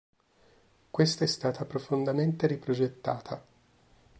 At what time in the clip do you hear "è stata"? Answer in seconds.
1.25-1.63